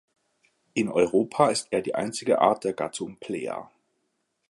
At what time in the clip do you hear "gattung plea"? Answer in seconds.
2.73-3.69